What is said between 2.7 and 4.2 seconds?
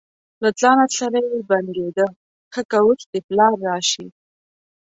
اوس دې پلار راشي.